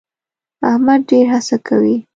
[0.69, 1.95] احمد ډېر هڅه کوي.